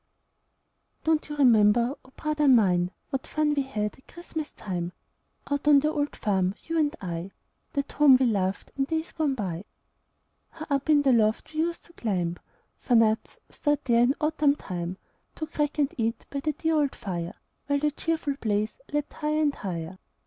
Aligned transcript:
Don't 1.03 1.29
you 1.29 1.35
remember, 1.35 1.93
oh, 2.03 2.09
brother 2.17 2.47
mine! 2.47 2.89
What 3.11 3.27
fun 3.27 3.53
we 3.53 3.61
had 3.61 3.95
at 3.95 4.07
Christmas 4.07 4.49
time, 4.49 4.93
Out 5.51 5.67
on 5.67 5.77
the 5.81 5.91
old 5.91 6.15
farm, 6.15 6.55
you 6.63 6.79
and 6.79 6.95
I 7.01 7.29
That 7.73 7.91
home 7.91 8.17
we 8.19 8.25
loved 8.25 8.71
in 8.75 8.85
days 8.85 9.11
gone 9.11 9.35
by? 9.35 9.65
How 10.49 10.65
up 10.71 10.89
in 10.89 11.03
the 11.03 11.11
loft 11.13 11.53
we 11.53 11.59
used 11.59 11.85
to 11.85 11.93
climb 11.93 12.39
For 12.79 12.95
nuts, 12.95 13.37
stored 13.51 13.81
there 13.85 14.01
in 14.01 14.15
autumn 14.19 14.55
time, 14.55 14.97
To 15.35 15.45
crack 15.45 15.77
and 15.77 15.93
eat 15.99 16.25
by 16.31 16.39
the 16.39 16.53
dear 16.53 16.73
old 16.77 16.95
fire, 16.95 17.35
While 17.67 17.77
the 17.77 17.91
cheerful 17.91 18.37
blaze 18.41 18.73
leaped 18.91 19.11
high'r 19.13 19.39
and 19.39 19.53
high'r? 19.53 19.99